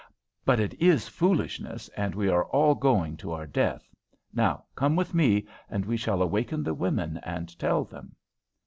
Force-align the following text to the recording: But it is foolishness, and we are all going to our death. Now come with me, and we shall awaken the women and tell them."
But 0.45 0.59
it 0.59 0.73
is 0.81 1.07
foolishness, 1.07 1.87
and 1.89 2.15
we 2.15 2.27
are 2.27 2.45
all 2.45 2.73
going 2.73 3.17
to 3.17 3.33
our 3.33 3.45
death. 3.45 3.87
Now 4.33 4.63
come 4.73 4.95
with 4.95 5.13
me, 5.13 5.45
and 5.69 5.85
we 5.85 5.95
shall 5.95 6.23
awaken 6.23 6.63
the 6.63 6.73
women 6.73 7.19
and 7.21 7.55
tell 7.59 7.83
them." 7.83 8.15